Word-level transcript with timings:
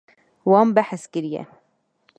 Wan 0.49 0.69
behs 0.75 1.03
kiriye. 1.11 1.43